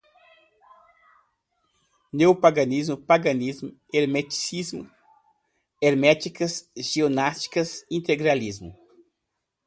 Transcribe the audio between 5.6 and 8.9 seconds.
herméticas, gnósticas, integralismo